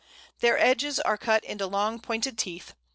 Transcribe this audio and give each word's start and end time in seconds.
Their 0.39 0.57
edges 0.57 0.99
are 0.99 1.15
cut 1.15 1.43
into 1.43 1.67
long 1.67 1.99
pointed 1.99 2.35
teeth. 2.35 2.73